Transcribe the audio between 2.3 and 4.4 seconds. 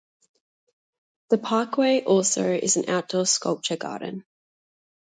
is an outdoor sculpture garden.